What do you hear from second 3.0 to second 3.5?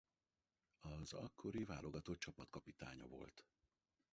volt.